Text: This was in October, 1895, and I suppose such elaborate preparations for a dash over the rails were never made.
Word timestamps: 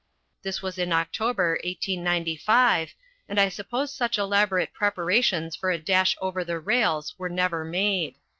This 0.41 0.63
was 0.63 0.79
in 0.79 0.91
October, 0.91 1.59
1895, 1.63 2.95
and 3.29 3.39
I 3.39 3.49
suppose 3.49 3.93
such 3.93 4.17
elaborate 4.17 4.73
preparations 4.73 5.55
for 5.55 5.69
a 5.69 5.77
dash 5.77 6.15
over 6.19 6.43
the 6.43 6.57
rails 6.59 7.13
were 7.19 7.29
never 7.29 7.63
made. 7.63 8.15